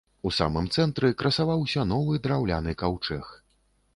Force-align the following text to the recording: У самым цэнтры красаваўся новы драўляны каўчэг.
У 0.27 0.29
самым 0.35 0.69
цэнтры 0.77 1.11
красаваўся 1.19 1.85
новы 1.91 2.17
драўляны 2.25 2.75
каўчэг. 2.83 3.29